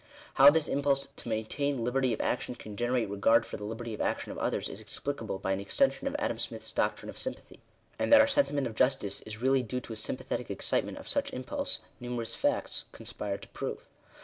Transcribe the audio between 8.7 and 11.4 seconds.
justice is really due to a sympathetic excitement of such